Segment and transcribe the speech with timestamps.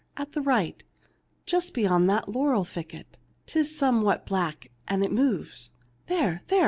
[0.17, 0.81] at the right;
[1.45, 3.19] just beyond that laurel thicket.
[3.45, 5.73] 'Tis somewhat black, an' it moves.
[6.07, 6.41] There!
[6.47, 6.59] there